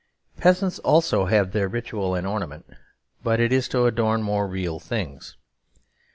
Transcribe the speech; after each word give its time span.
Peasants 0.35 0.79
also 0.79 1.25
have 1.25 1.51
their 1.51 1.67
ritual 1.67 2.15
and 2.15 2.25
ornament, 2.25 2.65
but 3.23 3.39
it 3.39 3.53
is 3.53 3.67
to 3.67 3.85
adorn 3.85 4.23
more 4.23 4.47
real 4.47 4.79
things. 4.79 5.37